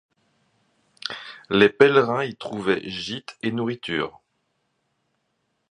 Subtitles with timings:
[1.51, 4.19] Les pèlerins y trouvaient gîte et nourriture.